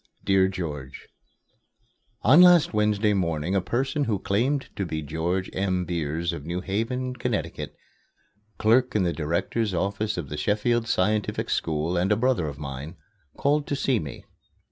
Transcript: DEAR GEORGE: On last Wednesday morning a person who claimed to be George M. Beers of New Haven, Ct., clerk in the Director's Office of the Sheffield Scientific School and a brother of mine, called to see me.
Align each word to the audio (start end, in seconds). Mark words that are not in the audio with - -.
DEAR 0.23 0.47
GEORGE: 0.47 1.09
On 2.23 2.41
last 2.41 2.73
Wednesday 2.73 3.13
morning 3.13 3.53
a 3.53 3.61
person 3.61 4.05
who 4.05 4.17
claimed 4.17 4.69
to 4.75 4.83
be 4.83 5.03
George 5.03 5.47
M. 5.53 5.85
Beers 5.85 6.33
of 6.33 6.43
New 6.43 6.59
Haven, 6.61 7.13
Ct., 7.15 7.69
clerk 8.57 8.95
in 8.95 9.03
the 9.03 9.13
Director's 9.13 9.75
Office 9.75 10.17
of 10.17 10.29
the 10.29 10.37
Sheffield 10.37 10.87
Scientific 10.87 11.51
School 11.51 11.97
and 11.97 12.11
a 12.11 12.15
brother 12.17 12.47
of 12.47 12.57
mine, 12.57 12.95
called 13.37 13.67
to 13.67 13.75
see 13.75 13.99
me. 13.99 14.25